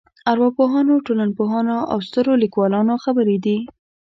ارواپوهانو 0.31 0.93
ټولنپوهانو 1.05 1.77
او 1.91 1.97
سترو 2.07 2.33
لیکوالانو 2.43 2.93
خبرې 3.03 3.37
دي. 3.45 3.57